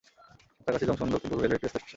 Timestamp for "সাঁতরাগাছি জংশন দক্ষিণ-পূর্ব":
0.63-1.41